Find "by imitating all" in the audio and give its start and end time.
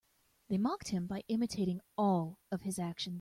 1.05-2.39